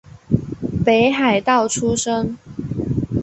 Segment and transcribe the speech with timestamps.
[0.83, 2.35] 北海道出身。